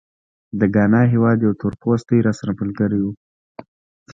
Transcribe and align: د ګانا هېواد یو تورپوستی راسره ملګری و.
د 0.59 0.61
ګانا 0.75 1.01
هېواد 1.13 1.37
یو 1.45 1.53
تورپوستی 1.61 2.17
راسره 2.27 2.51
ملګری 2.59 2.99
و. 3.01 3.05